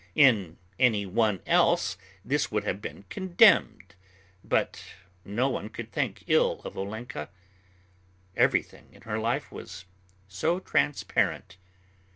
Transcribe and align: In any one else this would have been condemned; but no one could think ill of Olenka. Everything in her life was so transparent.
In 0.15 0.57
any 0.79 1.05
one 1.05 1.41
else 1.45 1.95
this 2.25 2.51
would 2.51 2.63
have 2.63 2.81
been 2.81 3.03
condemned; 3.09 3.93
but 4.43 4.83
no 5.23 5.47
one 5.47 5.69
could 5.69 5.91
think 5.91 6.23
ill 6.25 6.59
of 6.65 6.75
Olenka. 6.75 7.29
Everything 8.35 8.89
in 8.93 9.03
her 9.03 9.19
life 9.19 9.51
was 9.51 9.85
so 10.27 10.59
transparent. 10.59 11.57